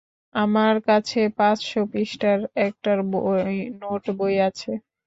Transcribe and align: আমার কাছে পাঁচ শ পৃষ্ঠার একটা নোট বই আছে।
আমার 0.35 0.75
কাছে 0.87 1.19
পাঁচ 1.37 1.57
শ 1.63 1.83
পৃষ্ঠার 1.91 2.39
একটা 2.67 2.91
নোট 3.81 4.03
বই 4.17 4.35
আছে। 4.47 4.71